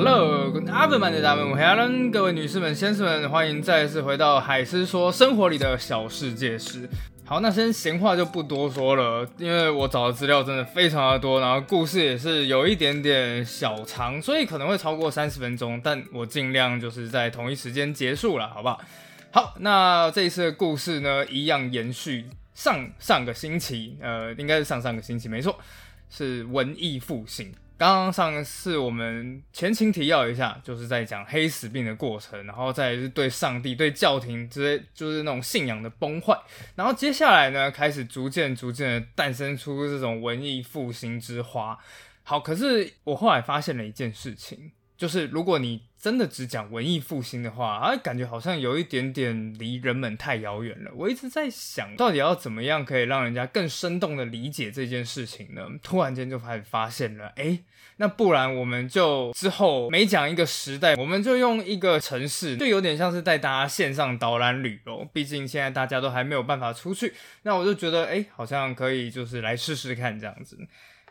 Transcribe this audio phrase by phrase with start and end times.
[0.00, 6.88] Hello，阿本曼的大们，我是伦，各位女士们、先生们，欢迎再次回到海狮说生活里的小世界事。
[7.24, 18.80] 好，那先闲话就不多说了，因为我找的资料真的非常的多，然后故事也是有一点点小长，所以可能会超过三十分钟，但我尽量就是在同一时间结束了，好不好？
[19.32, 25.58] 好，那这一次的故事呢，一样延续上上个星期，呃，应该是上上个星期，没错，
[26.08, 27.52] 是文艺复兴。
[27.78, 36.36] 刚刚上次我们前情提要一下，就是在讲黑死病的过程，然后再是对上帝、对教廷之类，就是那种信仰的崩坏。
[36.74, 41.78] 然后接下来呢，开始逐渐、逐渐的诞生出这种文艺复兴之花。
[42.24, 44.72] 好，可是我后来发现了一件事情。
[44.96, 50.92] 就是如果你真的只讲文艺复兴的话，啊，感觉好像有一点点离人们太遥远了。
[50.94, 55.66] 我一直在想，到底要怎么样可以让人家更生动的理解这件事情呢？
[55.82, 57.58] 突然间就开始发现了，哎，
[57.96, 65.04] 那不然我们就之后每讲一个时代，我们就用一个城市，就有点像是带大家线上导览旅游。
[65.12, 70.56] 毕竟现在大家都还没有办法出去，那我就觉得，哎，好像可以就是来试试看这样子。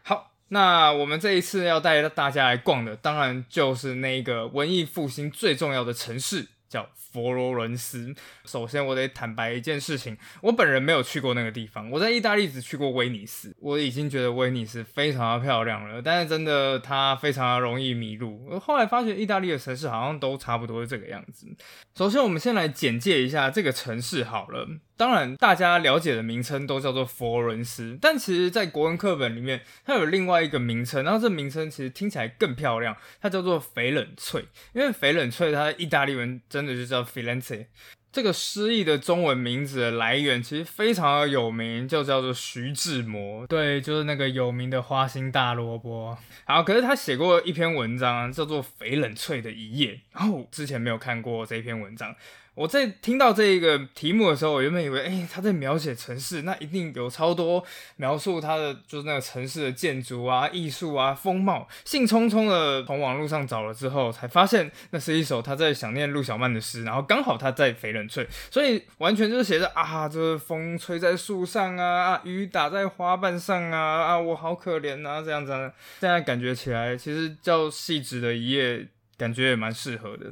[0.04, 0.32] 好。
[0.50, 6.48] 那我们这一次要带大家来逛的，当然就是那个文艺复兴最重要的城市。
[6.70, 8.14] 叫佛罗伦斯。
[8.44, 11.90] 首先，我得坦白一件事情，我本人没有去过那个地方。
[11.92, 16.02] 我在意大利只去过威尼斯，我已经觉得威尼斯非常的漂亮了。
[16.02, 18.60] 但是真的，它非常的容易迷路。
[18.60, 21.48] 后来发觉，意大利的城市好像都差不多是这个样子。
[21.96, 24.68] 首先，我们先来简介一下这个城市好了。
[24.98, 34.46] 当然，大家了解的名称都叫做佛罗伦斯，但其实，在国文课本里面，它有另外一个名称，然后这名称其实听起来更漂亮，它叫做翡冷翠。
[34.74, 37.68] 因为翡冷翠，它意大利文真的就叫 Firenze。
[38.12, 43.46] 这个诗意的中文名字的来源其实非常的有名，就叫做徐志摩。
[43.46, 46.18] 对，就是那个有名的花心大萝卜。
[46.46, 52.16] 好，可是他写过一篇文章，叫做《翡冷翠的一页》，然后之前没有看过这篇文章。
[52.58, 57.64] 我在听到这一个题目的时候，我原本以为，哎，他在描写城市，那一定有超多
[57.98, 61.68] 描述他的，就是那个城市的建筑啊、艺术啊、风貌。
[61.86, 75.52] 兴冲冲的从网络上找了之后，才发现那是一首他在想念陆小曼的诗，然后刚好他在翡冷翠，所以完全就是写着啊，这风吹在树上啊，雨打在花瓣上啊，啊，我好可怜啊，这样子。
[76.00, 80.26] 现在感觉起来，其实叫细致的一页，感觉也蛮适合的。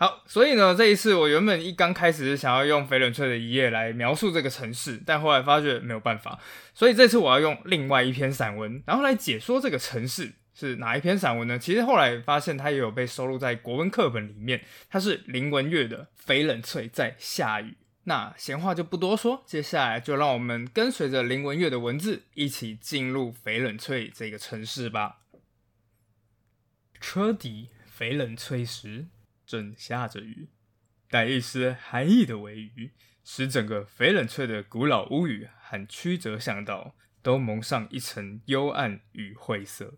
[0.00, 6.38] 好，所以呢，这一次我原本一刚开始是想要用翡冷翠的一页来描述这个城市，但后来发觉没有办法，
[6.72, 11.58] 所以这次我要用另外一篇散文，然后来解说这个城市是哪一篇散文呢？
[11.58, 17.70] 其实后来发现它也有被收录在国文课本里面，它是林文月的《翡冷翠在下雨》。
[18.04, 25.18] 那闲话就不多说，接下来就让我们跟随着林文月的文字一起进入翡冷翠这个城市吧。
[27.00, 29.06] 车底翡冷翠时。
[29.48, 30.50] 正下着雨，
[31.10, 32.92] 带一丝寒意的微雨，
[33.24, 39.94] 使整个翡冷翠的古老屋宇和曲折巷道都蒙上一层幽暗与晦涩。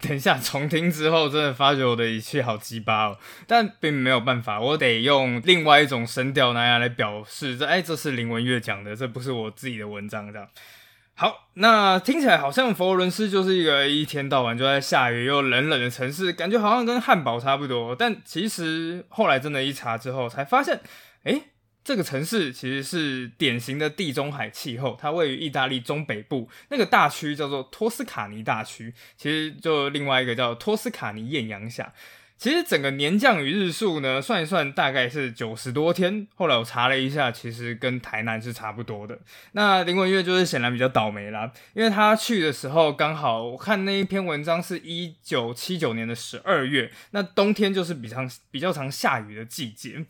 [0.00, 7.56] 等一下重听之后，真的发觉我的语气好鸡巴哦，但并没有办法，我得用另外一种声调那样来表示。
[7.56, 10.48] 这哎，这是林文月讲的，这不是我自己的文章，这样。
[11.14, 17.94] 好，那听起来好像佛罗伦斯就是一个一天到晚就在下雨又冷冷的城市，感觉好像跟汉堡差不多。
[17.94, 20.80] 但其实后来真的一查之后，才发现，
[21.24, 21.42] 哎，
[21.84, 31.92] 这个城市其实是典型的地中海气候，它位于意大利中北部，那个大区叫做托斯卡尼大区，其实就另外一个叫托斯卡尼艳阳下。
[32.42, 36.26] 其实整个年降雨日数呢，算一算大概是九十多天。
[36.34, 39.16] 后来我查了一下，其实跟台南是差不多的。
[39.52, 50.04] 那林文月就是显然比较倒霉啦，因为他去的时候刚好我看那一篇文章是一九七九年的十二月，那冬天就是比较比较常下雨的季节。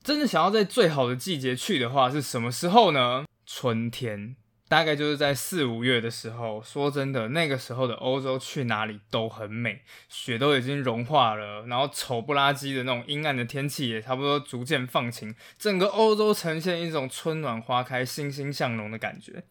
[0.00, 3.24] 真的想要在最好的季节去的话，是什么时候呢？
[3.44, 4.36] 春天。
[4.68, 19.44] 大概就是在四五月的时候，说真的，那个时候的欧洲去哪里都很美，雪都已经融化了，然后丑不拉几的那种阴暗的天气也差不多逐渐放晴，整个欧洲呈现一种春暖花开、欣欣向荣的感觉。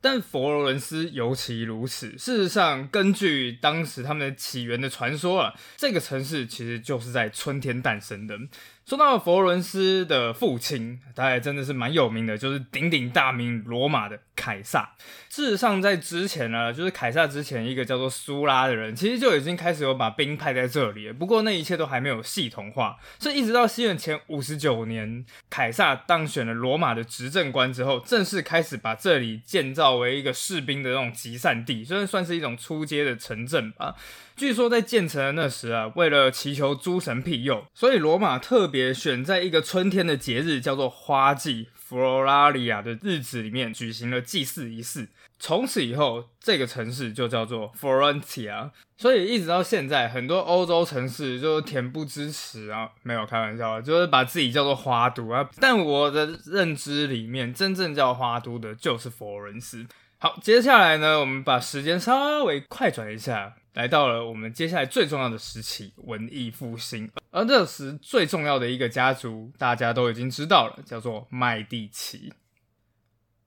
[0.00, 2.10] 但佛罗伦斯尤其如此。
[2.18, 8.38] 事实上，根据当时他们的起源的传说啊，这个城市其实就是在春天诞生的。
[8.86, 14.90] 说到佛罗伦斯的父亲，他也真的是蛮有名的，就是鼎鼎大名罗马的凯撒。
[15.30, 21.14] 事实上，在之前呢，就是凯撒之前，一个叫做苏拉的人，其实就已经开始有把兵派在这里了。
[21.14, 33.94] 不过那一切都还没有系统化，所以一直到西元前五十九年，凯撒当选了罗马的执政官之后，正式开始把这里建造为一个士兵的那种集散地，虽然算是一种出街的城镇吧。
[34.36, 45.06] 据说在建成的那时啊，为了祈求诸神庇佑，所以罗马特别选在一个春天的节日，叫做花季 （Floralia） 的日子里面举行了祭祀仪式。
[45.38, 48.72] 从此以后，这个城市就叫做 Florentia。
[48.96, 55.48] 所以一直到现在，很多欧洲城市就恬不知耻啊，没有开玩笑，就是把自己叫做花都啊。
[55.60, 59.86] 但我的认知里面，真正叫花都的就是佛罗伦斯。
[60.24, 67.12] 好，接下来呢，我们把时间稍微快转一下，来到了我们接下来最重要的时期——文艺复兴。
[67.30, 72.32] 而这时最重要的一个家族，大家都已经知道了，叫做麦地奇。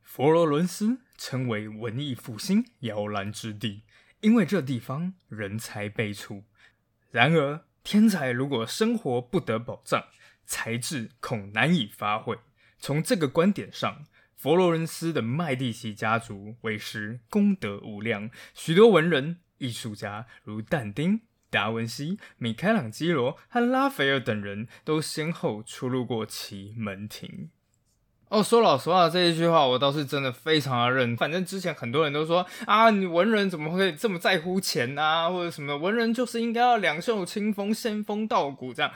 [0.03, 3.81] 佛罗伦斯称为文艺复兴摇篮之地，
[4.21, 6.43] 因为这地方人才辈出。
[7.09, 10.05] 然而，天才如果生活不得保障，
[10.45, 12.37] 才智恐难以发挥。
[12.77, 14.05] 从这个观点上，
[14.37, 27.49] 佛罗伦斯的麦地奇家族为师功德无量，许多文人、艺术家如但丁、达文西、米开朗基罗和拉斐尔等人都先后出入过其门庭。
[28.29, 31.17] 哦，说老实话，这一句话我倒是真的非常的认。
[31.17, 38.91] 反正之前很多人都说啊，你文人怎么会这么在乎钱啊，或者什么文人就是应该要两袖清风、仙风道骨这样。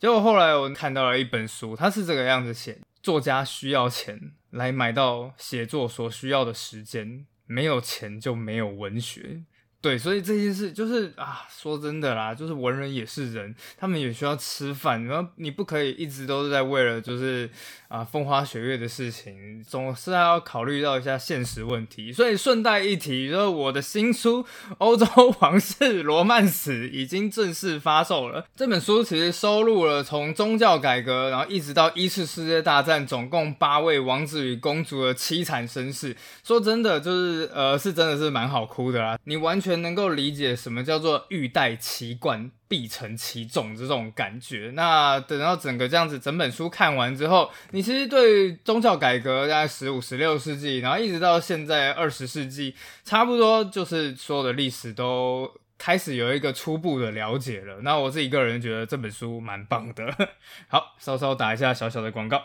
[0.00, 9.44] 结果后来我看到了一本书，它是这个样子写：作家需要钱来买到写作所需要的时间，没有钱就没有文学。
[9.82, 17.48] 对，所以这件事就是啊，说真的啦，就是文人也是人，他们也需要吃饭，然后你不可以一直都是在为了就是
[17.88, 22.12] 啊风花雪月的事情，总是要考虑到一下现实问题。
[22.12, 24.42] 所以顺带一提，就是我的新书
[24.76, 25.06] 《欧洲
[25.40, 28.44] 王室罗曼史》已经正式发售了。
[28.54, 36.14] 这本书其实收录了从宗教改革，然后一直到一次世界大战，总共八位王子与公主的凄惨身世。
[36.44, 39.69] 说真的，就是呃，是真的是蛮好哭的啦，你完全。
[39.70, 44.72] 全能够理解什么叫做欲戴其冠必承其重这种感觉。
[44.74, 52.74] 那等到整个这样子整本书看完之后，你其实对宗教改革在十五、十六世纪，然后一直到现在二十世纪，
[53.04, 57.80] 差不多就是所有的历史都开始有一个初步的了解了。
[57.82, 60.28] 那我自己个人觉得这本书蛮棒的。
[60.68, 62.42] 好，稍稍打一下小小的广告。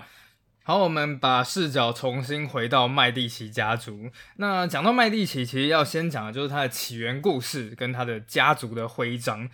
[0.67, 4.09] 好，我们把视角重新回到麦蒂奇家族。
[4.37, 9.47] 那讲到麦蒂奇，其实要先讲的就是它的起源故事跟它的家族的徽章。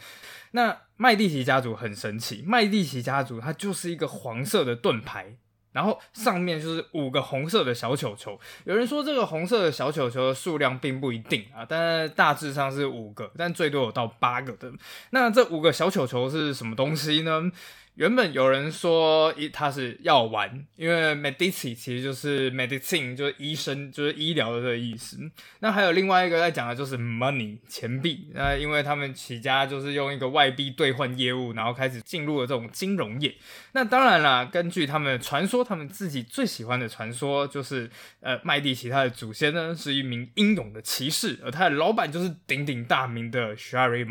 [0.51, 5.35] 那麦蒂奇家族很神奇，麦蒂奇家族它就是一个黄色的盾牌，
[5.73, 8.39] 然后上面就是五个红色的小球球。
[8.63, 14.71] 有人说这个红色的小球球的数量并不一定啊，但大致上是五个，但最多有到八个的。
[15.09, 17.51] 那这五个小球球是什么东西呢？
[17.95, 25.19] 原本有人说一他是药丸，因为 medici 其实就是 medicine，就是医生，就是医疗的这个意思。
[25.59, 33.35] 那还有另外一个在讲的就是 money 钱币，那因为他们起家就是用一个外币兑换业务，然后开始进入了这种金融业。
[33.73, 37.89] 那当然啦，根据他们传说，他们自己最喜欢的传说就是，
[38.21, 44.07] 呃，麦地奇他的祖先呢是一名英勇的骑士，而他的老板就是鼎鼎大名的 Sherry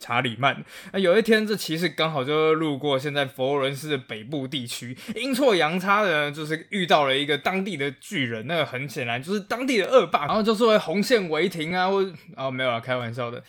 [0.00, 0.64] 查理曼。
[0.92, 3.17] 那有一天，这骑士刚好就路过现在。
[3.18, 12.04] 在佛罗伦斯的北部地区，阴错阳差的，就是遇到了一个当地的巨人，那个很显然就是当地的恶霸，然后就是为红线违停啊，或
[12.36, 13.42] 哦没有啊，开玩笑的。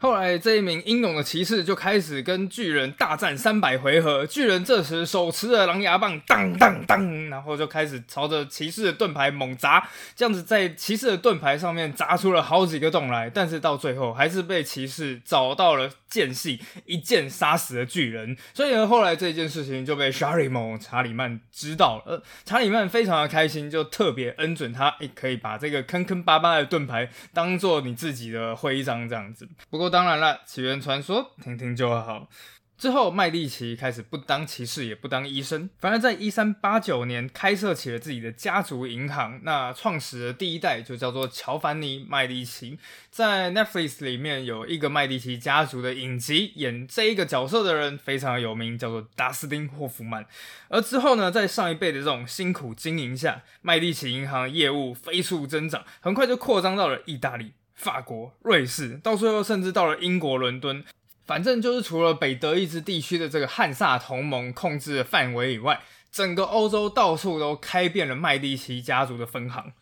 [0.00, 4.24] 后来，这一名英勇的骑士就开始跟巨人大战三百回合。
[4.24, 9.88] 巨人这时手持着狼牙棒，当当当，然后就开始朝着骑士的盾牌猛砸。
[10.14, 13.28] 这样子，在骑士的盾牌上面砸出了好几个洞来。
[13.28, 18.36] 但是到最后，还是被骑士找到了间隙，一剑杀死了巨人。
[18.54, 22.22] 所以呢，后来这件事情就被查理蒙查理曼知道了。
[22.44, 29.48] 查理曼非常的开心，就特别恩准他，诶，可以把这个坑坑巴巴的盾牌当做你自己的徽章这样子。
[29.68, 32.28] 不过，当然了，起源传说听听就好。
[32.76, 39.40] 之后，麦蒂奇开始不当骑士，也不当医生，反而在一三八九年开设起了自己的家族银行。
[39.42, 42.78] 那创始的第一代就叫做乔凡尼·麦蒂奇。
[43.10, 50.24] 在 Netflix 里面有一个麦蒂奇家族的影集，演这一个角色的人非常有名，叫做达斯汀·霍夫曼。
[50.68, 57.54] 而之后呢，在上一辈的这种辛苦经营下，麦蒂奇银行业务飞速增长，很快就扩张到了意大利。
[57.78, 60.84] 法国、瑞士，到最后甚至到了英国伦敦，
[61.24, 65.80] 反正就是除了北德意志地区的这个汉萨同盟控制的范围以外，
[66.10, 69.72] 整个欧洲到处都开遍了麦蒂奇家族的分行。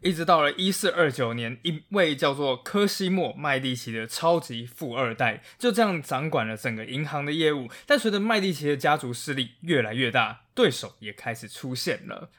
[0.00, 7.68] 一直到了一四二九年，一位叫做科西莫·麦蒂奇的超级富二代就这样掌管了整个银行的业务。
[7.86, 12.30] 但随着麦蒂奇的家族势力越来越大，对手也开始出现了。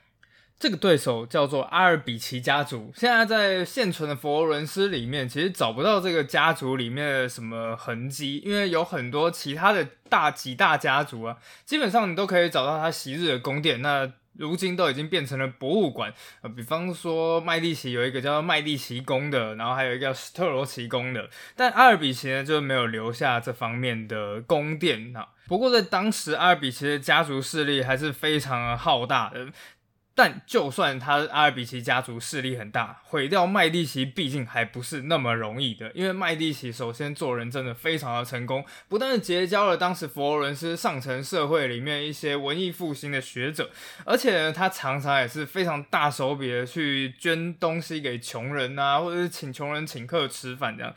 [0.60, 16.14] 这个对手叫做阿尔比奇家族，现在在现存的佛罗伦斯里面，其实找不到这个家族里面的什么痕迹，因为有很多其他的大几大家族啊，基本上你都可以找到他昔日的宫殿，那如今都已经变成了博物馆。
[16.42, 25.30] 呃，比方说麦蒂奇有一个叫做麦蒂奇宫的，然后还有一个叫斯特罗奇宫的，但阿尔比奇呢就没有留下这方面的宫殿啊。
[25.48, 29.48] 不过在当时，阿尔比奇的家族势力还是非常浩大的。
[30.20, 35.90] 但就算他阿尔比奇家族势力很大，毁掉麦蒂奇毕竟还不是那么容易的。
[35.96, 43.70] 因为麦蒂奇首先做人真的非常的成功，不但结交了当时佛罗伦斯上层社会里面一些文艺复兴的学者，
[44.04, 50.94] 而且呢，他常常也是非常大手笔的去捐东西给穷人啊，或者是请穷人请客吃饭这样。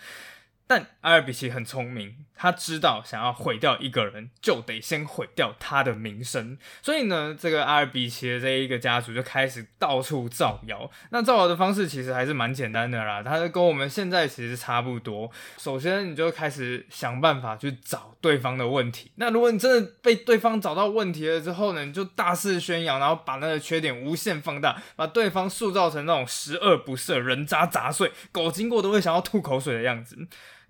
[0.67, 6.57] 但阿尔比奇很聪明，他知道想要毁掉一个人，就得先毁掉他的名声。
[6.81, 10.91] 所以呢，这个阿尔比奇的这一个家族就开始到处造谣。
[11.11, 15.31] 那造谣的方式其实还是蛮简单的啦，他跟我们现在其实差不多。
[15.59, 19.13] 首先，你就开始想办法去找对方的问题。
[19.17, 30.17] 那如果你真的被对方找到问题了之后呢，你就大肆宣扬，然后把那个缺点无限放大，把对方塑造成那种十恶不赦、人渣杂碎、狗经过都会想要吐口水的样子。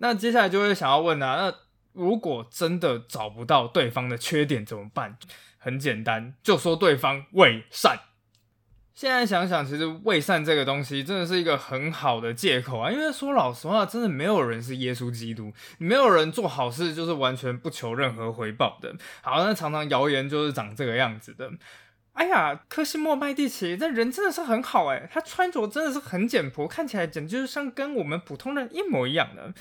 [0.03, 1.55] 那接下来就会想要问啊，那
[1.93, 5.17] 如果真的找不到对方的缺点怎么办？
[5.59, 8.01] 很简单，就说对方伪善。
[8.93, 18.93] 现在想想，其实伪善这个东西真的是一个很好的借口啊，因为说老实话，真的没有人是耶稣基督，没有人做好事就是完全不求任何回报的。
[19.23, 21.49] 好，那常常谣言就是长这个样子的。
[22.15, 29.55] 哎呀，科西莫麦蒂奇这人真的是很好哎，他穿着真的是很简朴，看起来简直就是像跟我们普通人一模一样的。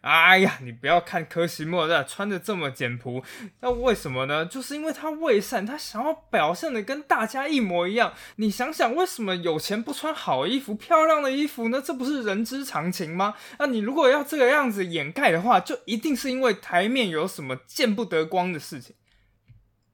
[0.00, 3.22] 哎呀，你不要看柯西莫在穿的这么简朴，
[3.60, 4.46] 那为什么呢？
[4.46, 8.12] 就是因为他伪善，他想要表现的跟大家一模一样。
[8.36, 11.82] 你想想，为什么有钱不穿好衣服、漂亮的衣服呢？
[11.84, 13.34] 这不是人之常情吗？
[13.58, 18.94] 那你如果要这个样子掩盖的话，就一定是因为台面有什么见不得光的事情。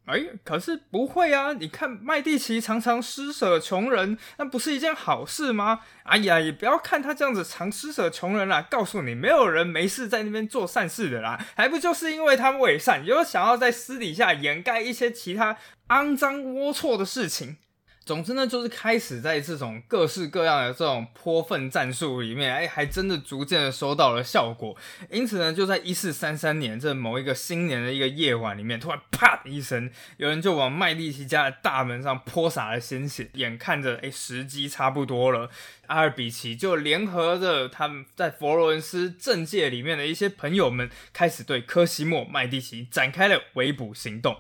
[0.07, 1.55] 哎，可是不会啊！
[1.55, 5.81] 你看麦蒂奇常常施舍穷人，那不是一件好事吗？
[6.03, 8.61] 哎呀，也不要看他这样子常施舍穷人啦。
[8.71, 15.57] 告诉你，没有人没事在那边做善事的啦，还不就是因为他伪善，有想要在私底下掩盖一些其他
[15.89, 17.57] 肮脏龌龊的事情。
[18.05, 24.77] 总之呢，就是开始在这种各式各样的这种泼粪战术里面，哎，还真的逐渐的收到了效果。
[25.11, 33.31] 因此呢，就在一四三三年这某一个新年的一个夜晚里面，突然啪的一声，有人就往麦蒂奇家的大门上泼洒了鲜血。
[33.35, 35.49] 眼看着哎时机差不多了，
[35.87, 44.37] 阿尔比奇就联合着他们在佛罗伦斯政界里面的一些朋友们，开始对科西莫麦蒂奇展开了围捕行动。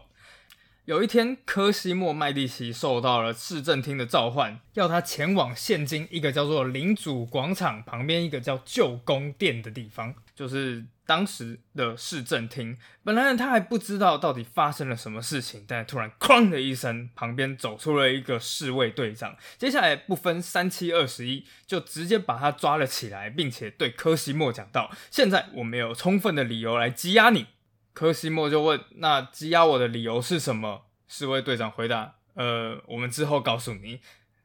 [0.84, 12.76] 有一天，科西莫麦蒂奇受到了市政厅的召唤，要他前往现今一个叫做领主广场旁边一个叫旧宫殿的地方，就是当时的市政厅。
[13.02, 19.34] 本来他还不知道到底发生了什么事情，但突然“哐”的一声，旁边走出了一个侍卫队长。
[19.56, 27.46] 接下来不分三七二十一，就直接把他抓了起来，并且对科西莫讲道：“现在我们有充分的理由来羁押你。”
[27.94, 34.00] 柯西莫就问：“那羁押我的理由是什么？”侍卫队长回答：“呃，我们之后告诉你。”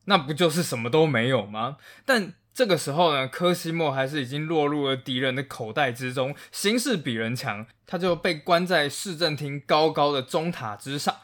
[0.05, 1.77] 那不就是什么都没有吗？
[2.05, 11.15] 但这个时候呢，柯西莫还是已经落入了敌人的口袋之中，形势比人强，他就被关在市政厅高高的钟塔之上。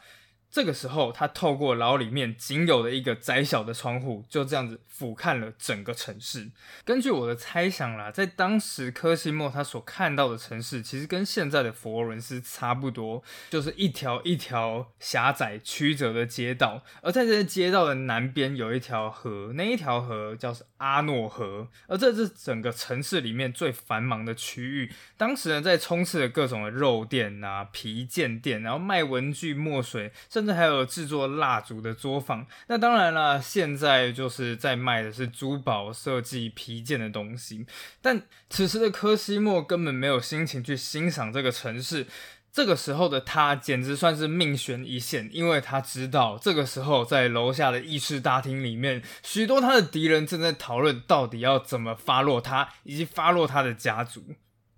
[0.56, 6.48] 这个时候，他透过牢里面仅有的一个窄小的窗户，就这样子俯瞰了整个城市。
[6.82, 16.82] 根据我的猜想啦，在当时科西莫他所看到的城市，其实跟现在的佛罗伦斯差不多，就是一条一条狭窄曲折的街道。
[17.02, 21.68] 而在这些街道的南边有一条河，那一条河叫是阿诺河。
[21.86, 24.90] 而这是整个城市里面最繁忙的区域。
[25.18, 37.66] 当时呢，在充斥着各种的肉店啊、皮件店，然后卖文具、墨水，甚甚至还有制作蜡烛的作坊，那当然了，现在就是在卖的是珠宝设计、皮件的东西。
[38.00, 42.06] 但此时的科西莫根本没有心情去欣赏这个城市。
[42.52, 54.22] 这个时候的他简直算是命悬一线，因为他知道这个时候在楼下的议事大厅里面，许多他的敌人正在讨论到底要怎么发落他，以及发落他的家族。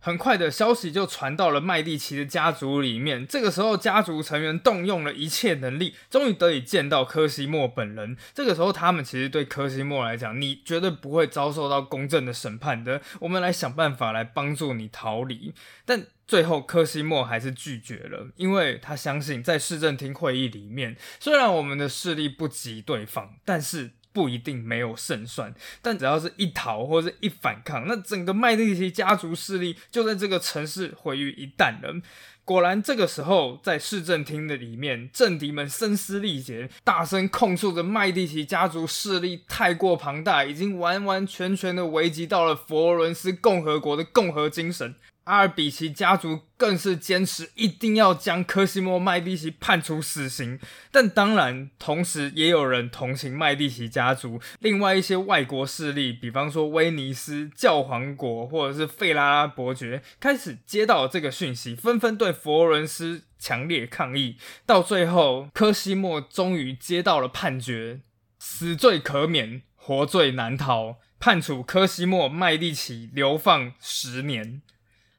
[0.00, 3.26] 很快的消息就传到了麦蒂奇的家族里面。
[3.26, 8.16] 这个时候，家族成员动用了一切能力，终于得以见到科西莫本人。
[8.32, 13.00] 这个时候，他们其实对科西莫来讲，你绝对不会遭受到公正的审判的。
[13.20, 15.52] 我们来想办法来帮助你逃离。
[15.84, 32.02] 但最后，科西莫还是拒绝了，因为他相信在市政厅会议里面，虽然我们的势力不及对方，但是不一定没有胜算，但只要是一逃或者一反抗，那整个麦蒂奇家族势力就在这个城市毁于一旦了。
[32.44, 44.96] 果然，这个时候在市政厅的里面，政敌们声嘶力竭，大声控诉着麦蒂奇家族势力太过庞大，已经完完全全的危及到了佛罗伦斯共和国的共和精神。
[45.28, 50.58] 阿尔比奇家族更是坚持一定要将科西莫·麦蒂奇判处死刑，
[50.90, 54.40] 但当然，同时也有人同情麦蒂奇家族。
[54.60, 64.38] 另外一些外国势力，比方说威尼斯教皇国或者是费拉拉伯爵，开始接到这个讯息，纷纷对佛罗伦斯强烈抗议。
[64.64, 68.00] 到最后，科西莫终于接到了判决：
[68.38, 74.62] 死罪可免，活罪难逃，判处科西莫·麦蒂奇流放十年。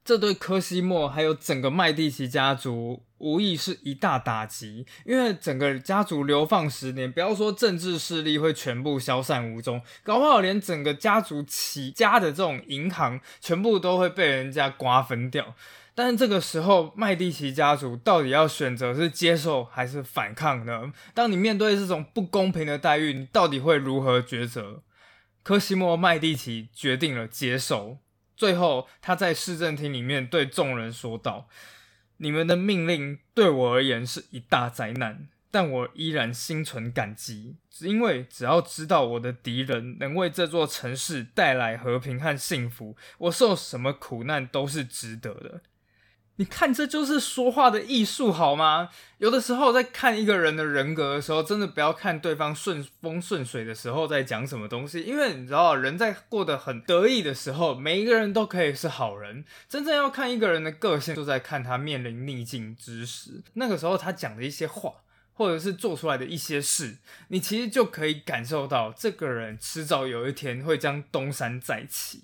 [0.10, 15.54] 这对科西莫还有整个麦蒂奇家族无疑是一大打击，因为整个家族流放十年，不要说政治势力会全部消散无踪，搞不好连整个家族起家的这种银行全部都会被人家瓜分掉。
[15.94, 20.92] 但是这个时候，麦蒂奇家族到底要选择是接受还是反抗呢？
[21.14, 24.82] 当你面对这种不公平的待遇，你到底会如何抉择？
[25.44, 28.00] 科西莫·麦蒂奇决定了接受。
[28.40, 31.50] 最后，他在市政厅里面对众人说道
[32.16, 45.62] ：“你们的命令对我而言是一大灾难，但我依然心存感激，因为只要知道我的敌人能为这座城市带来和平和幸福，我受什么苦难都是值得的。”
[46.40, 48.90] 你看，这就是说话的艺术，好吗？
[49.18, 59.44] 有的时候在看一个人的人格的时候，真的不要看对方顺风顺水的时候在讲什么东西，因为你知道，人在过得很得意的时候，每一个人都可以是好人。
[59.68, 64.94] 真正要看一个人的个性，就在看他面临逆境之时，那个时候他讲的一些话，
[65.34, 72.22] 或者是做出来的一些事，你其实就可以感受到，这个人迟早有一天会将东山再起。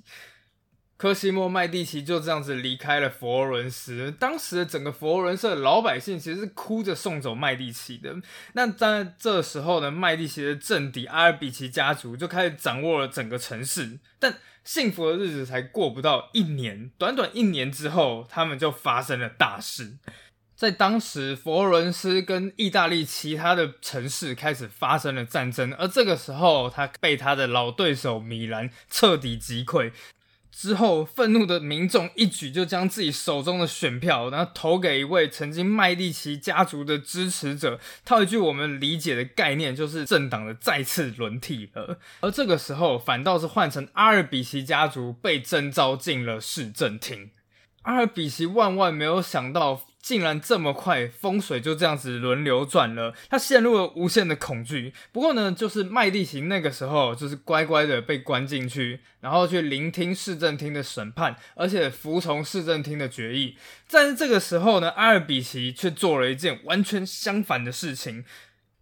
[0.98, 4.12] 科西莫·麦蒂奇就这样子离开了佛罗伦斯。
[4.18, 8.16] 当时的整个佛罗伦斯的老百姓其实是哭着送走麦蒂奇的。
[8.54, 14.00] 那在这时候呢，麦蒂奇的政敌阿尔比奇家族就开始掌握了整个城市。
[14.20, 19.98] 但幸福的日子才过不到一年，短短一年之后，他们就发生了大事。
[20.56, 29.92] 在当时，佛罗伦斯跟意大利其他的城市开始发生了战争，而这个时候，他被他的老对手米兰彻底击溃。
[30.58, 37.78] 之后，愤怒的民众一举就将自己手中的选票，然后投给一位曾经麦蒂奇家族的支持者。
[38.06, 42.00] 套一句我们理解的概念，就是政党的再次轮替了。
[42.22, 47.32] 而这个时候，反倒是换成阿尔比奇家族被征召进了市政厅。
[47.82, 49.82] 阿尔比奇万万没有想到。
[50.06, 53.12] 竟然这么快，风水就这样子轮流转了。
[53.28, 54.94] 他陷入了无限的恐惧。
[55.12, 63.58] 不过呢，就是麦蒂奇那个时候就是乖乖的被关进去，然后去聆听市政厅的审判，而且服从市政厅的决议。
[63.90, 68.24] 但是这个时候呢，阿尔比奇却做了一件完全相反的事情。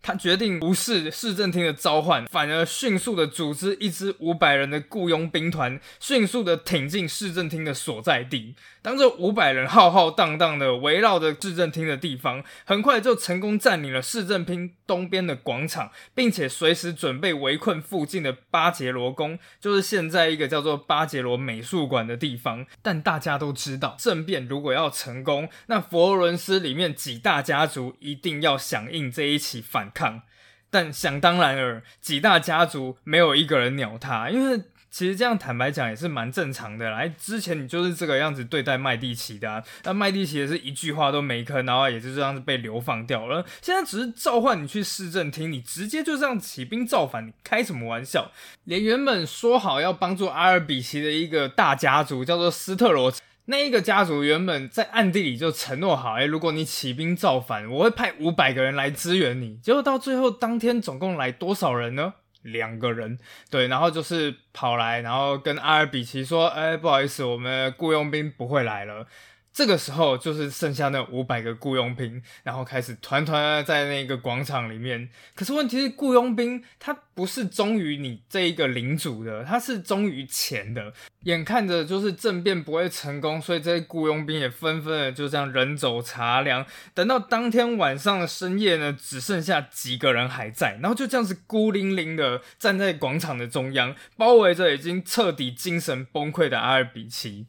[0.04, 8.54] 他决定无视市政厅的召唤，反而迅速的组织一支五百人的雇佣兵团，迅速的挺进市政厅的所在地。
[8.82, 22.66] 当这五百人浩浩荡荡的围绕着市政厅的地方，很快就成功占领了市政厅东边的广场，并且随时准备围困附近的巴杰罗宫，就是现在一个叫做巴杰罗美术馆的地方。
[22.82, 30.24] 但大家都知道，政变如果要成功，那佛罗伦斯里面几大家族一定要响应这一起反抗。
[30.70, 34.64] 但想当然尔，几大家族没有一个人鸟他，因为。
[34.94, 37.04] 其实这样坦白讲也是蛮正常的啦。
[37.18, 43.44] 之前你就是这个样子对待麦蒂奇的，那麦蒂奇也是一句话都没吭，然后也就这样子被流放掉了。
[43.60, 48.32] 现在只是召唤你去市政厅，你直接就这样起兵造反，你开什么玩笑？
[48.66, 53.12] 连原本说好要帮助阿尔比奇的一个大家族叫做斯特罗，
[53.46, 59.58] 那一个家族原本在暗地里就承诺好，哎，如果你起兵造反，我会派五百个人来支援你。
[59.58, 62.14] 结果到最后当天总共来多少人呢？
[62.44, 63.18] 两个人，
[63.50, 69.08] 对，然后就是跑来，然后跟阿尔比奇说：“哎，不好意思，我们雇佣兵不会来了。”
[69.54, 75.08] 这个时候就是剩下那五百个雇佣兵，然后开始团团在那个广场里面。
[75.36, 80.92] 可是问题是，雇佣兵他不是忠于你这一个领主的，他是忠于钱的。
[81.26, 86.66] 眼看着就是政变不会成功，所以这些雇佣兵也纷纷的就这样人走茶凉。
[86.96, 97.46] 等到当天晚上的深夜呢，只剩下几个人还在，然后就这样子孤零零的站在广场的中央，包围着已经彻底精神崩溃的阿尔比奇。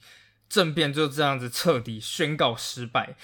[0.55, 3.17] 政变就这样子彻底宣告失败。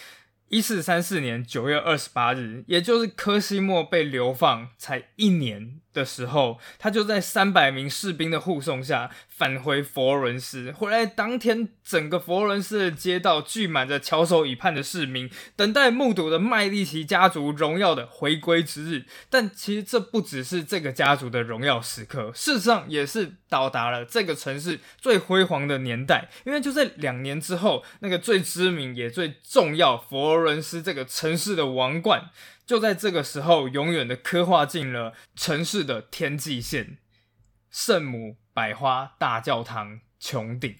[0.48, 10.70] 一四三四年九月二十八日，也就是科西莫被流放才一年的时候，他就在三百名士兵的护送下返回佛罗伦斯。
[10.70, 19.06] 回来当天，整个佛罗伦斯的街道聚满着翘首以盼的市民，等待目睹的麦利奇家族荣耀的回归之日。
[19.30, 26.28] 但其实这不只是这个家族的荣耀时刻，事实上也是到达了这个城市最辉煌的年代。
[26.44, 30.20] 因为就在两年之后，那个最知名也最重要佛。
[30.20, 32.30] 罗伦斯这个城市的王冠，
[32.66, 36.98] 就在这个时候永远的刻画进了城市的天际线——
[37.72, 40.76] 圣母百花大教堂穹顶。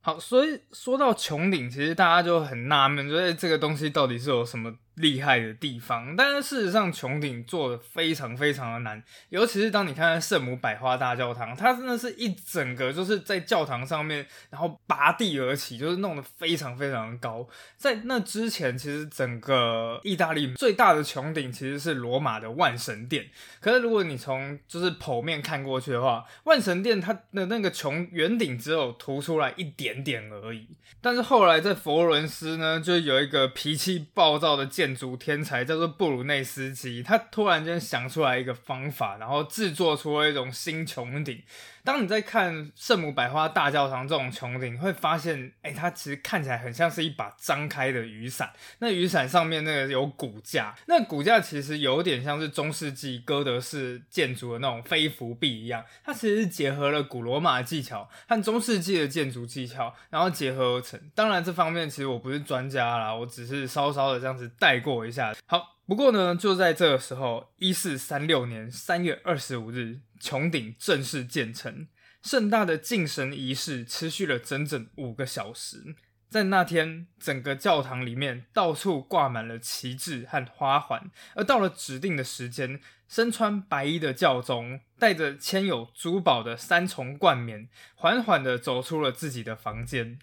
[0.00, 4.74] 好，所以说到穹顶，其实大家就很纳闷，觉得这个东西到底是有什么？
[4.96, 17.48] 厉害的地方，但是事实上穹顶做的非常非常的难，尤其是当你看看圣母百花大教堂，它真的是一整个就是在教堂上面，然后拔地而起，就是弄得非常非常的高。
[17.76, 23.26] 在那之前，其实整个意大利最大的穹顶其实是罗马的万神殿。
[23.60, 30.68] 可是如果你从就是剖面看过去的话，万神殿它的那个穹圆顶只有凸出来一点点而已。
[31.00, 41.40] 但是后来在佛罗伦斯呢，就有一个脾气暴躁的建建筑天才叫做布鲁内斯基，他突然间想出来一个方法，然后制作出了一种新穹顶。
[41.84, 48.52] 当你在看圣母百花大教堂这种穹顶，会发现，哎，它其实看起来很像是一把张开的雨伞。
[48.78, 55.84] 那雨伞上面那个有骨架，那骨架其实有点像是中世纪哥德式建筑的那种飞扶壁一样。
[56.04, 61.00] 它其实是结合了古罗马的技巧和中世纪的建筑技巧，然后结合而成。
[61.16, 65.34] 当然，这方面其实我不是专家啦，我只是稍稍的这样子带过一下。
[65.46, 70.00] 好，不过呢，就在这个时候，一四三六年三月二十五日。
[70.22, 71.88] 穹顶正式建成，
[72.22, 75.96] 盛大的敬神仪式持续了整整五个小时。
[76.30, 81.10] 在那天，整个教堂里面到处挂满了旗帜和花环。
[81.34, 90.20] 而到了指定的时间，身穿白衣的教宗带着签有珠宝的三重冠冕，缓缓地走出了自己的房间。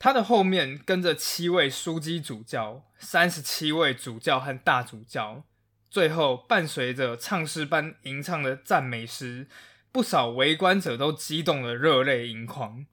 [0.00, 5.44] 他的后面跟着七位枢机主教、三十七位主教和大主教。
[5.90, 9.46] 最后，伴随着唱诗班吟唱的赞美诗，
[9.92, 12.86] 不少围观者都激动的热泪盈眶。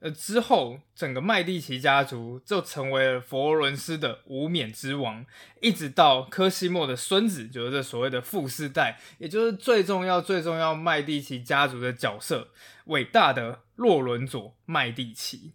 [0.00, 5.26] 而之后，整个麦蒂奇家族就成为了佛罗伦斯的无冕之王，
[5.60, 12.48] 一直到科西莫的孙子，就是这所谓的富四代，也就是最重要、最重要麦蒂奇家族的角色——
[12.86, 15.52] 伟大的洛伦佐麦蒂奇。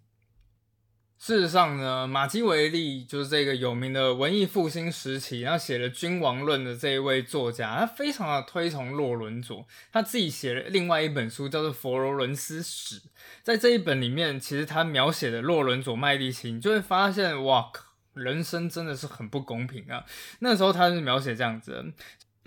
[1.17, 12.99] 事实上呢，马基维利就是这个有名的文艺复兴时期，然后写了《君王论》的这一位作家，他非常的推崇洛伦佐，他自己写了另外一本书叫做《佛罗伦斯史》，
[13.41, 20.05] 在这一本里面，其实他描写的洛伦佐麦利奇，你就会发现，哇靠，人生真的是很不公平啊！
[20.39, 21.93] 那时候他是描写这样子。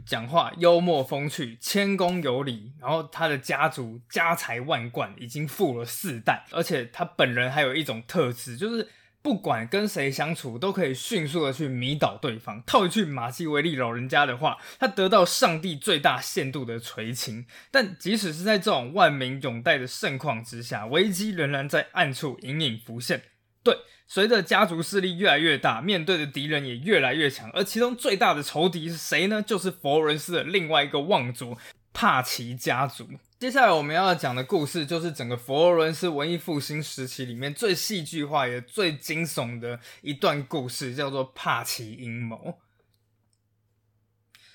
[0.09, 8.89] 讲话幽默风趣，谦恭有礼，然后他的家族家财万贯，已经富了四代，而且他本人还有一种特质，就是
[9.21, 12.63] 不管跟谁相处，都可以迅速的去迷倒对方。
[12.65, 17.45] 套一句马基维利老人家的话，他得到上帝最大限度的垂青。
[17.71, 23.25] 但即使是在这种万民拥戴的盛况之下，危机仍然在暗处隐隐浮现。
[23.63, 23.77] 对。
[24.09, 29.43] 随着家族势力越来越大，面对的敌人也越来越强，而其中最大的仇敌是谁呢？
[29.43, 31.59] 就是佛罗伦斯的另外一个望族
[31.93, 33.07] 帕奇家族。
[33.39, 42.59] 接下来我们要讲的故事，就是整个佛罗伦斯文艺复兴时期里面最戏剧化也最惊悚的一段故事，叫做帕奇阴谋。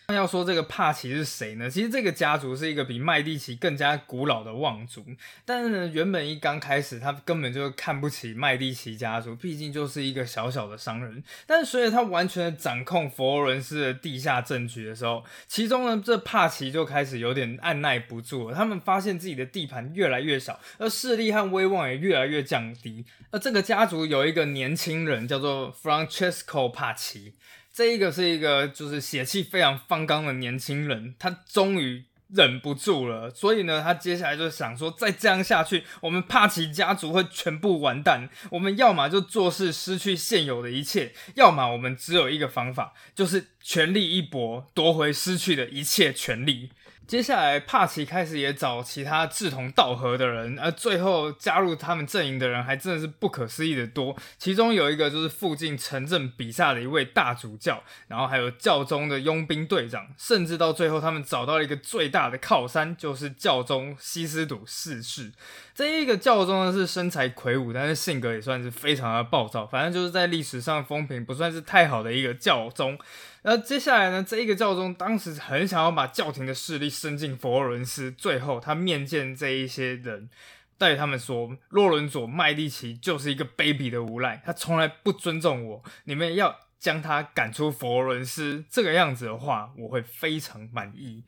[0.10, 1.70] 那要说这个帕奇是谁呢？
[1.70, 5.06] 其实这个家族是一个比麦蒂奇更加古老的望族，
[5.46, 11.24] 但是呢，原本一刚开始，他根本就看不起麦蒂奇家族，毕竟就是一个小小的商人。
[11.48, 18.56] 但是随着他完全掌控佛罗伦斯的地下政局的时候，其中呢，这帕奇就开始有点按耐不住了。
[18.56, 23.06] 他们发现自己的地盘越来越小，而势力和威望也越来越降低。
[23.32, 27.36] 而这个家族有一个年轻人叫做 Francesco 帕奇。
[27.74, 38.30] 这一个是一个就是血气非常方刚的年轻人，他终于忍不住了，所以呢，他接下来就想说，再这样下去，我们帕奇家族会全部完蛋。
[38.52, 46.70] 我们要么就做事失去现有的一切，要么我们只有一个方法，就是全力一搏，夺回失去的一切权利。
[47.06, 54.16] 接下来，帕奇开始也找其他志同道合的人，而最后加入他们阵营的人还真的是不可思议的多。
[54.38, 65.34] 其中有一个就是附近城镇比萨的一位大主教，然后还有教宗的佣兵队长，甚至到最后他们找到了一个最大的靠山，就是教宗西斯笃四世。
[65.76, 72.98] 这一个教宗呢是身材魁梧，但是性格也算是非常的暴躁，反正就是在历史上风评不算是太好的一个教宗。
[73.46, 74.24] 那接下来呢？
[74.24, 80.30] 这一个教宗当时很想要把教廷的势力伸进佛罗伦斯，最后他面见这一些人，
[80.78, 85.84] 对他们说：“洛伦佐麦蒂奇就是一个卑鄙的无赖，他从来不尊重我。
[86.06, 91.24] 你们要将他赶出佛罗伦斯，这个样子的话，我会非常满意。”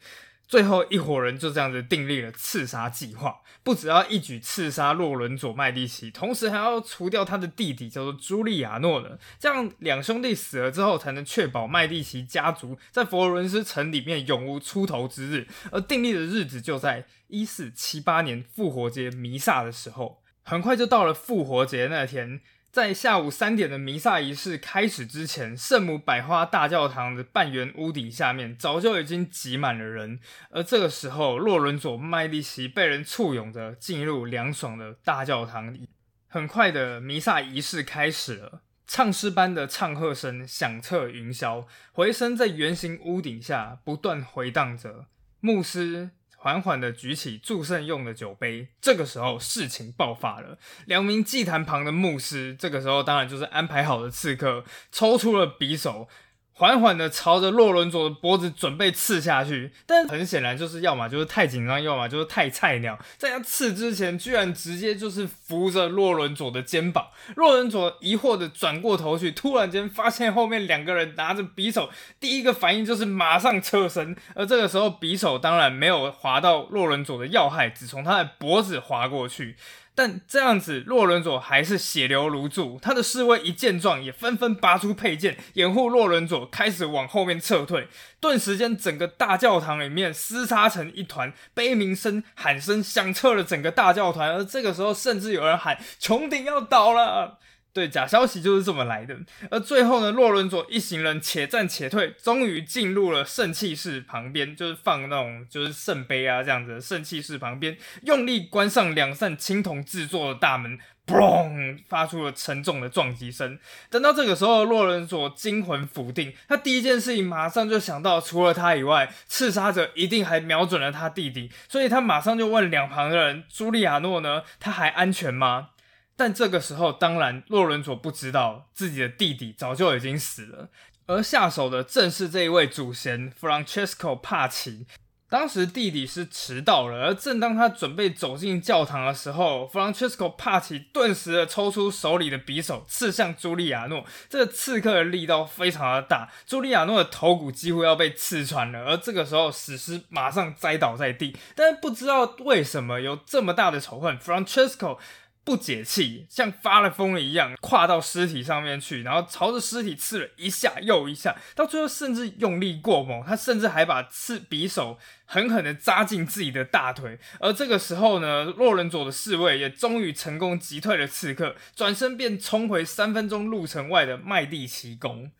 [0.47, 15.47] 最后一伙人就这样子订立了刺杀计划，不只要一举刺杀洛伦佐麦蒂奇，同时还要除掉他的弟弟叫做朱利亚诺的，这样两兄弟死了之后，才能确保麦蒂奇家族在佛罗伦斯城里面永无出头之日。
[15.71, 22.41] 而订立的日子就在一四七八年复活节弥撒的时候，很快就到了复活节那天。
[22.75, 30.19] 在下午三点的弥撒仪式开始之前，圣母百花大教堂的半圆屋顶下面早就已经挤满了人。
[30.49, 35.87] 而这个时候，洛伦佐麦利奇被人簇拥着进入凉爽的大教堂里。
[36.27, 45.05] 很快的，弥撒仪式开始了，唱诗般的唱和声响彻云霄，回声在圆形屋顶下不断回荡着。
[45.39, 46.09] 牧师。
[46.45, 50.59] 缓缓的举起祝圣用的酒杯，这个时候事情爆发了。
[50.85, 56.07] 两名祭坛旁的牧师，这个时候当然就是安排好的刺客，抽出了匕首。
[56.57, 67.07] 缓缓的朝着洛伦佐的脖子准备刺下去，但很显然就是要么就是太紧张，要么就是太菜鸟，在他刺之前，居然直接就是扶着洛伦佐的肩膀。
[67.35, 71.89] 洛伦佐疑惑的转过头去，突然间发现后面两个人拿着匕首，
[72.21, 79.57] 第一个反应就是马上侧身，而这个时候匕首当然没有划到洛伦佐的要害，只从他的脖子划过去。
[79.97, 82.77] 但这样子，洛伦佐还是血流如注。
[82.81, 87.87] 他的侍卫一见状，也纷纷拔出佩剑掩护洛伦佐，开始往后面撤退。
[88.19, 94.23] 顿时间，整个大教堂里面厮杀成一团，悲鸣声、喊声响彻了整个大教堂。
[94.35, 97.39] 而这个时候，甚至有人喊：“穹顶要倒了！”
[97.75, 99.13] 对，假消息就是这么来的。
[99.51, 106.79] 而最后呢，洛伦佐一行人且战且退，终于进入了圣器室旁边，就是放那种就是圣杯啊这样子。
[106.79, 113.59] 圣器室旁边，用力关上两扇青铜制作的大门，嘣，发出了沉重的撞击声。
[113.89, 124.43] 等到这个时候，洛伦佐惊魂甫定，他第一件事情马上就想到，除了他以外，刺杀者一定还瞄准了他弟弟，所以他马上就问两旁的人：“朱利亚诺呢？
[124.61, 125.71] 他还安全吗？”
[126.17, 130.69] 但这个时候，当然洛伦佐不知道自己的弟弟早就已经死了，
[131.07, 134.87] 而下手的正是这一位祖先 Francesco 帕奇。
[135.27, 144.05] 当时弟弟是迟到了，而正当他准备走进教堂的时候，Francesco 帕奇顿时的抽出手里的匕首，刺向茱莉亚诺。
[144.29, 148.85] 这个刺客的力道非常的大，茱莉亚诺的头骨几乎要被刺穿了。
[148.85, 151.35] 而这个时候，史诗马上栽倒在地。
[151.55, 154.99] 但是不知道为什么有这么大的仇恨，Francesco。
[155.45, 167.19] 不解气，像发了疯了一样，跨到尸体上面去，然后朝着尸体刺了一下又一下，到最后甚至用力过猛，他甚至还把刺匕首狠狠的扎进自己的大腿。
[167.39, 175.31] 而这个时候呢，洛伦佐的侍卫也终于成功击退了刺客，转身便冲回三分钟路程外的麦地奇宫。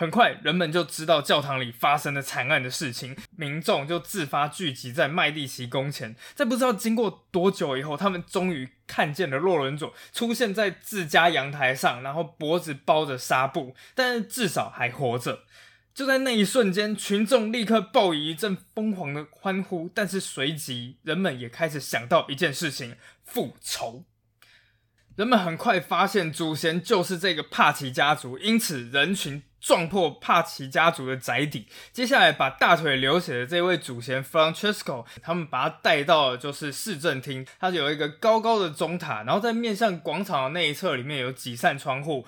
[0.00, 6.16] 很快，人们就知道教堂里发生了惨案的事情，民众就自发聚集在麦蒂奇宫前。
[6.34, 15.40] 在不知道经过多久以后，他们终于看见了洛伦佐出现在自家阳台上，然后脖子包着纱布，但是至少还活着。
[15.92, 24.06] 就在那一瞬间，群众立刻报以一阵疯狂的欢呼，但是随即人们也开始想到一件事情：复仇。
[25.16, 29.42] 人们很快发现祖先就是这个帕奇家族，因此人群。
[29.60, 42.26] 撞破帕奇家族的宅邸，接下来把大腿流血的这位祖先 Francesco，他们把他带到了就是市政厅，它有一个高高的钟塔，然后在面向广场的那一侧里面有几扇窗户。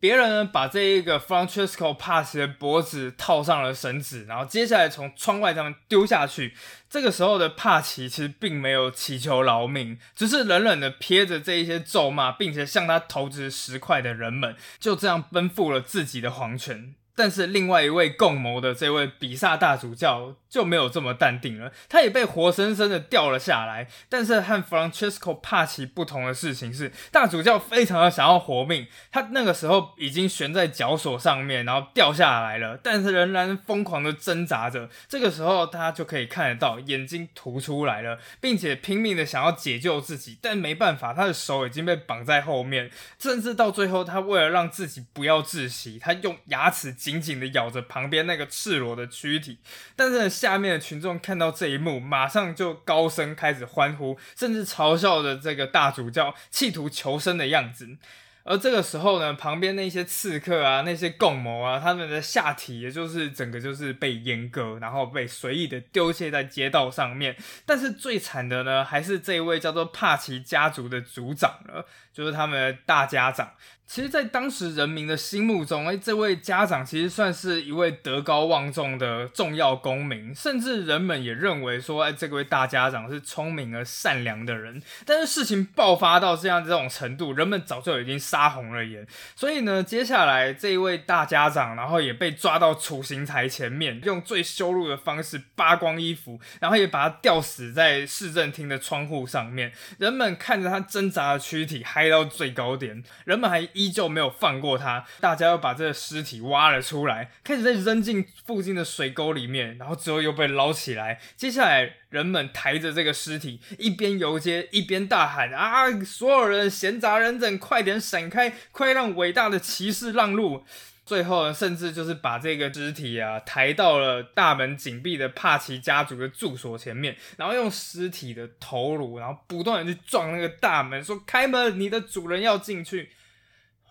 [0.00, 6.54] 别人呢把这一个 Francesco 帕奇的脖子套上了绳子，然后接下来从窗外上面丢下去。
[6.88, 16.94] 这个时候的帕奇其实并没有祈求饶命，只是冷冷的瞥着这一些咒骂并且向他投掷石块的人们，就这样奔赴了自己的黄泉。
[17.14, 23.88] 但是另外一位共谋的这位比萨大主教就没有这么淡定了，他也被活生生的掉了下来。
[24.08, 34.88] 但是和 Francesco 帕奇不同的事情是，大主教非常的想要活命，他那个时候已经悬在绞索上面，然后掉下来了，但是仍然疯狂的挣扎着。
[35.08, 46.94] 这个时候他就可以看得到眼睛凸出来了，并且拼命的想要解救自己，但没办法，他的手已经被绑在后面，甚至到最后，他为了让自己不要窒息，他用牙齿。
[47.00, 49.58] 紧紧的咬着旁边那个赤裸的躯体，
[49.96, 57.96] 但是下面的群众看到这一幕，马上就高声开始欢呼，甚至嘲笑着这个大主教企图求生的样子。
[58.42, 67.36] 而这个时候呢，旁边那些刺客啊，那些共谋啊，他们的下体也就是整个就是被阉割，然后被随意的丢弃在街道上面。
[67.66, 73.52] 但是最惨的呢，还是这位叫做帕奇家族的族长了，就是他们的大家长。
[73.92, 84.80] 其实，在当时人民的心目中，哎，这位家长其实算是一位德高望重的重要公民，甚至人们也认为说，哎，这位大家长是聪明而善良的人。
[85.04, 89.04] 但是事情爆发到这样这种程度，人们早就已经杀红了眼。
[89.34, 99.72] 所以呢，接下来这一位大家长，然后也被抓到处刑台前面，用最羞辱的方式扒光衣服，然后也把他吊死在市政厅的窗户上面。
[99.98, 103.02] 人们看着他挣扎的躯体，嗨到最高点。
[103.24, 103.68] 人们还。
[103.80, 111.18] 依旧没有放过他，大家又把这个尸体挖了出来，开始在扔进附近的水沟里面，然后之后又被捞起来。
[111.36, 120.64] 接下来，人们抬着这个尸体，一边游街一边大喊：“啊，所有人闲杂人等，快点闪开，快让伟大的骑士让路！”
[121.06, 133.10] 最后，甚至就是把这个肢体啊抬到了大门紧闭的帕奇家族的住所前面，然后用尸体的头颅，然后不断的去撞那个大门，说：“开门，你的主人要进去。”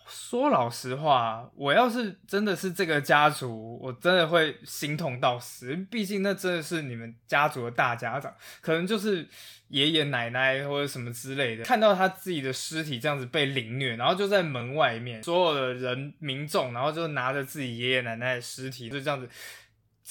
[0.09, 5.75] 说老实话，我要是真的是这个家族，我真的会心痛到死。
[5.89, 9.27] 毕竟那真的是你们家族的大家长，可能就是
[9.69, 19.29] 爷爷奶奶或者什么之类的，看到他自己的尸体这样子被凌虐，然后就在门外面，所有的人民众，然后就拿着自己爷爷奶奶的尸体，就这样子。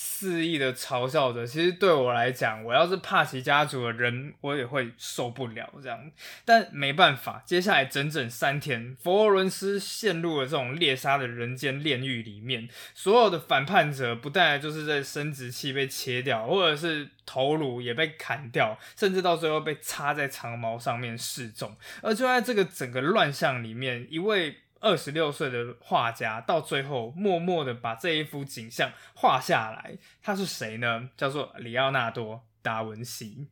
[0.00, 6.12] 肆意的嘲笑着，其实对我来讲，我要是帕奇家族的人，我也会受不了这样。
[6.44, 12.68] 但没办法，接下来整整三天，佛罗伦斯陷入了这种猎杀的人间炼狱里面。
[12.94, 21.76] 所有的反叛者，不但就是在生殖器被切掉，或者是头颅也被砍掉，甚至到最后被插在长矛上面示众。
[22.02, 24.58] 而就在这个整个乱象里面，一位。
[24.80, 29.98] 二十六岁的画家到最后默默的把这一幅景象画下来。
[30.22, 31.08] 他是谁呢？
[31.16, 33.48] 叫做里奥纳多·达文西。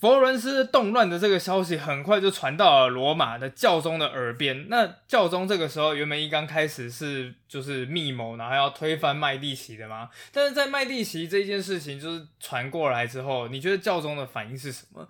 [0.00, 4.68] 佛罗伦斯动乱的这个消息很快就传到了罗马的教宗的耳边。
[4.68, 10.08] 那教宗这个时候原本一刚开始是就是密谋，然后要推翻麦蒂奇的嘛。
[10.30, 15.08] 但是在麦蒂奇这件事情就是传过来之后，你觉得教宗的反应是什么？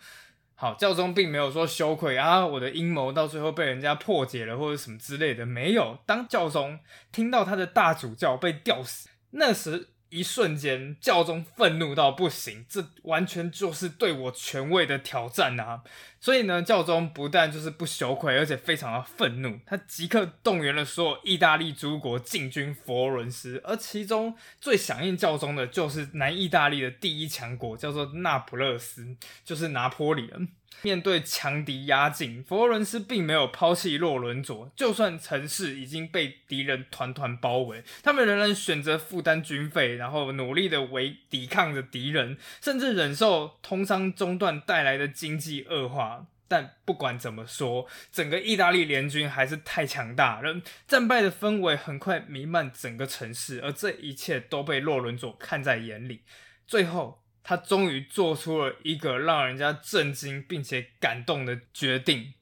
[0.61, 5.97] 好，教宗并没有说羞愧啊，我的阴谋到最后被人家破解了，或者什么之类的，没有。
[6.05, 6.81] 当教宗
[7.13, 9.91] 听到他的大主教被吊死，那时。
[10.11, 15.83] 一瞬间，教宗愤怒到不行，这完全就是对我权威的挑战啊！
[16.21, 30.49] 所以呢，教宗不但就是不羞愧，而且非常的愤怒，他即刻动员了所有意大利诸国进军佛罗伦斯，而其中最响应教宗的就是南意大利的第一强国，叫做那不勒斯，就是拿破仑。
[30.83, 34.71] 面对强敌压境，佛罗伦斯并没有抛弃洛伦佐。
[34.77, 46.27] 就算城市已经被敌人团团包围，他们仍然选择负担军费，然后努力的为抵抗着敌人，甚至忍受通商中断带来的经济恶化。
[46.47, 56.23] 但不管怎么说，整个意大利联军还是太强大了，战败的氛围很快弥漫整个城市，而这一切都被洛伦佐看在眼里。
[56.69, 57.25] 最后。
[57.49, 62.35] 他终于做出了一个让人家震惊并且感动的决定，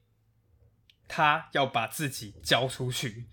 [1.07, 3.23] 他要把自己交出去。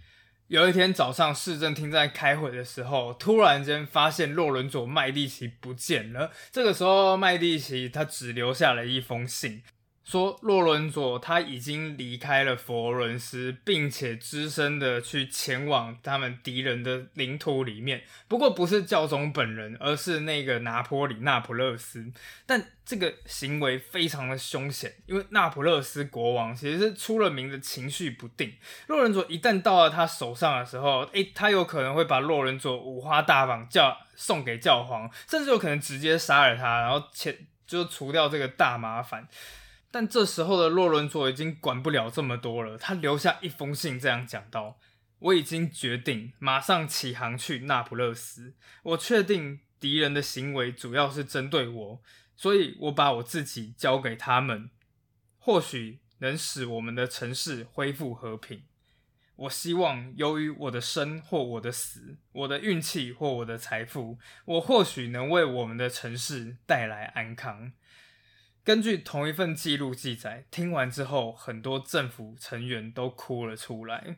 [0.47, 6.31] 有一天早上，市政厅在开会的时候，突然间发现洛伦佐麦蒂奇不见了。
[6.53, 9.65] 这个时候，麦蒂奇他只留下了一封信。
[10.05, 18.03] 说洛伦佐他已经离开了佛伦斯，并且只身的去前往他们敌人的领土里面。
[18.29, 22.12] 不过不是教宗本人，而是那个拿坡里那普勒斯。
[22.45, 28.53] 但这个行为非常的凶险，因为那普勒斯国王其实是出了名的情绪不定。
[28.88, 37.35] 洛伦佐一旦到了他手上的时候，诶，他有可能会把洛伦佐五花大绑叫送给教皇，甚至有可能直接杀了他，然后前
[37.67, 39.27] 就除掉这个大麻烦。
[39.95, 44.77] 但这时候的洛伦佐已经管不了这么多了，他留下一封信，这样讲道
[45.21, 48.55] ：“我已经决定马上起航去那不勒斯。
[48.83, 52.03] 我确定敌人的行为主要是针对我，
[52.35, 54.69] 所以我把我自己交给他们，
[55.38, 58.65] 或许能使我们的城市恢复和平。
[59.37, 67.71] 我希望，由于我的生或我的死，我的运气或我的财富，我或许能为我们的城市带来安康。
[68.65, 74.17] 根据同一份记录记载，听完之后，很多政府成员都哭了出来。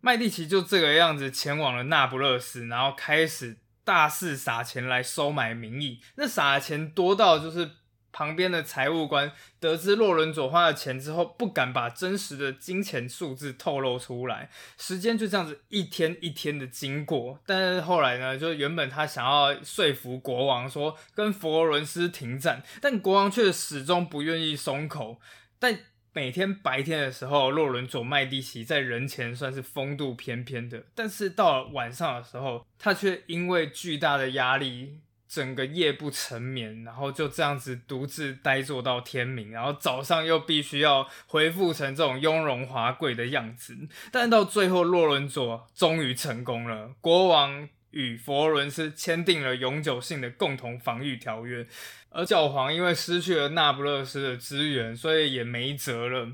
[0.00, 6.00] 麦蒂奇就这个样子前往了那不勒斯，然后开始大肆撒钱来收买民意。
[6.16, 7.70] 那撒的钱多到就是。
[8.16, 14.48] 旁边的财务官得知洛伦佐花了钱之后，不敢把真实的金钱数字透露出来。
[14.78, 25.20] 时间就这样子一天一天的经过，但是后来呢，就原本他想要说服国王说跟佛罗伦斯停战，但国王却始终不愿意松口。
[25.58, 25.78] 但
[26.14, 35.00] 每天白天的时候，洛伦佐麦蒂奇在人前算是风度翩翩的，但是到了晚上的时候，他却因为巨大的压力。
[35.36, 43.76] 整个夜不成眠，然后就这样子独自呆坐到天明，然后早上又必须要恢复成这种雍容华贵的样子。
[44.10, 51.66] 但到最后，洛伦佐终于成功了，国王与佛伦斯签订了永久性的共同防御条约，
[52.08, 56.32] 而教皇因为失去了那不勒斯的资源，所以也没辙了。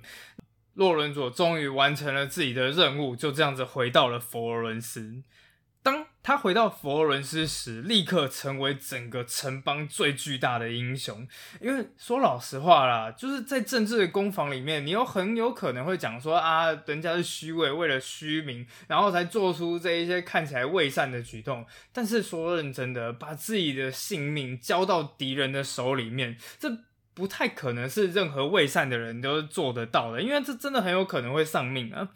[0.75, 5.25] 洛伦佐终于完成了自己的任务，就这样子回到了佛罗伦斯。
[6.23, 11.27] 他回到佛罗伦斯时，立刻成为整个城邦最巨大的英雄。
[11.61, 21.67] 因为说老实话啦，就是在政治的攻防里面，你又很有可能会讲说啊，人家是虚伪，为了虚名，然后才做出这一些看起来伪善的举动。
[21.93, 26.71] 但是说认真的，把自己的性命交到敌人的手里面，这
[27.15, 32.11] 不太可能是任何伪善的人都做得到的，因为这真的很有可能会丧命啊。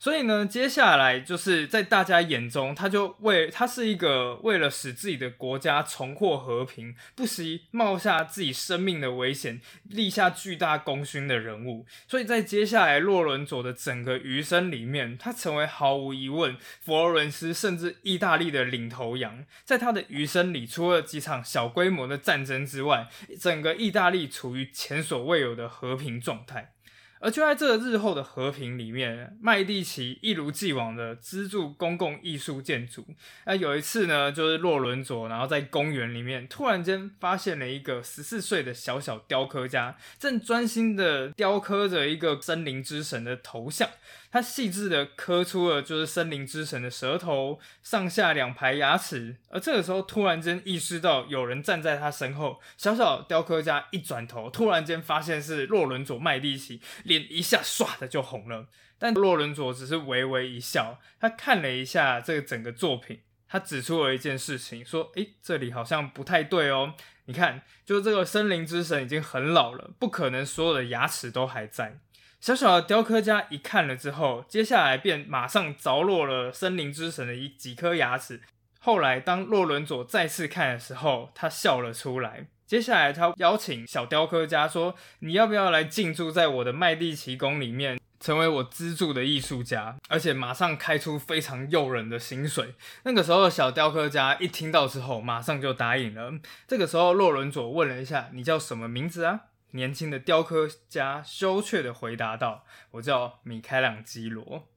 [0.00, 11.84] 所以呢，接下来就是在大家眼中，他就为他是一个为了使自己的国家重获和平，不惜冒下自己生命的危险，立下巨大功勋的人物。
[12.08, 19.44] 所以在接下来洛伦佐的整个余生里面，他成为毫无疑问佛罗伦斯甚至意大利的领头羊。
[19.66, 23.06] 在他的余生里，除了几场小规模的战争之外，
[23.38, 26.72] 整个意大利处于前所未有的和平状态。
[27.20, 33.06] 而就在这日后的和平里面，麦蒂奇一如既往的资助公共艺术建筑。
[33.44, 43.86] 那有一次呢，就是洛伦佐，然后在公园里面突然间发现了一个十四岁的小小雕刻家，正专心的雕刻着一个森林之神的头像。
[44.30, 58.68] 他细致的刻出了就是森林之神的舌头、上下两排牙齿，而这个时候突然间意识到有人站在他身后，小小雕刻家一转头，突然间发现是洛伦佐麦蒂奇，脸一下唰的就红了。
[58.98, 71.98] 但洛伦佐只是微微一笑，他看了一下这个整个作品，他指出了一件事情，说：“诶，这里好像不太对哦，你看，就这个森林之神已经很老了，不可能所有的牙齿都还在。”
[72.40, 78.40] 小小的雕刻家一看了之后，接下来便马上着落了森林之神的一几颗牙齿。
[78.78, 82.46] 后来，当洛伦佐再次看的时候，他笑了出来。
[82.66, 89.96] 接下来，他邀请小雕刻家说：“你要不要来进驻在我的麦地奇宫里面，成为我资助的艺术家？
[90.08, 92.74] 而且马上开出非常诱人的薪水。”
[93.04, 96.32] 那个时候，小雕刻家一听到之后，马上就答应了。
[96.66, 99.40] 这个时候，洛伦佐问了一下：“你叫什么名字啊？”
[99.72, 104.68] 年轻的雕刻家羞怯的回答道：“我叫米开朗基罗。”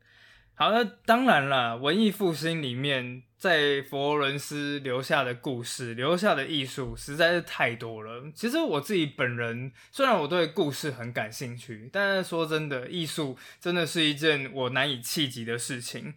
[0.56, 8.32] 好，那当然了，文艺复兴里面在佛罗伦斯留下的故事、留下的艺术实在是太多了。
[8.36, 16.14] 其实我自己本人虽然我对故事很感兴趣，但是说真的，艺术真的是一件我难以企及的事情，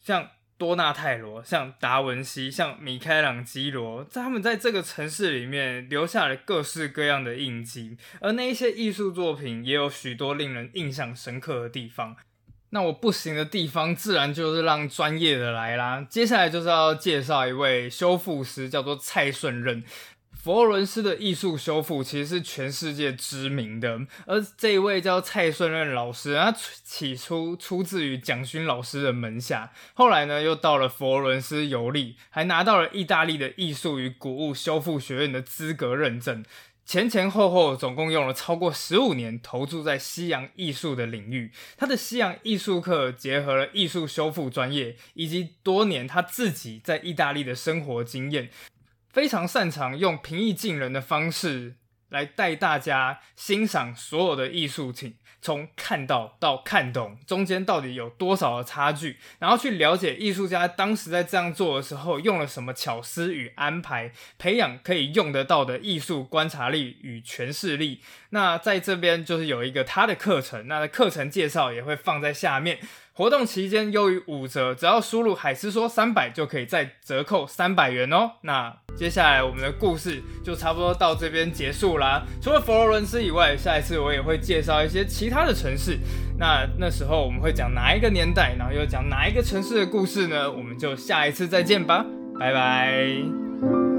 [0.00, 0.30] 像。
[0.56, 12.16] 多纳泰罗，像达文西，像米开朗基罗，在他们在这个城市里面留下了各式各样的印记，而那一些艺术作品也有许多令人印象深刻的地方。
[12.70, 16.04] 那我不行的地方，自然就是让专业的来啦。
[16.10, 19.84] 接下来就是要介绍一位修复师，叫做蔡顺任。
[20.44, 36.44] 佛罗伦斯的艺术修复其实是全世界知名的，而这一位叫蔡顺任老师，他起初出自于蒋勋老师的门下，后来呢又到了佛罗伦斯游历，还拿到了意大利的艺术与古物修复学院的资格认证，
[36.84, 41.52] 前前后后总共用了超过十五年投注在西洋艺术的领域。
[41.78, 48.50] 他的西洋艺术课结合了艺术修复专业以及多年他自己在意大利的生活经验。
[49.14, 51.76] 非常擅长用平易近人的方式
[52.08, 55.14] 来带大家欣赏所有的艺术品。
[55.40, 68.00] 从看到到看懂，中间到底有多少的差距，然后去了解艺术家当时在这样做的时候用了什么巧思与安排，培养可以用得到的艺术观察力与诠释力。
[68.30, 72.78] 那在这边就是有一个他的课程，那课程介绍也会放在下面。
[73.16, 78.32] 活动期间优于五折，只要输入海思说三百就可以再折扣三百元哦。
[78.40, 82.24] 那接下来我们的故事就差不多到这边结束啦。
[82.42, 85.96] 除了佛罗伦斯以外，下一次我也会介绍一些其他的城市。
[86.36, 90.50] 那那时候我们会讲哪一个年代，然后又讲哪一个城市的故事呢？
[90.50, 92.04] 我们就下一次再见吧，
[92.36, 93.93] 拜拜。